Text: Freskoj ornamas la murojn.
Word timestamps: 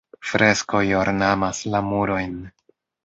Freskoj 0.27 0.81
ornamas 1.01 1.63
la 1.75 1.83
murojn. 1.91 2.37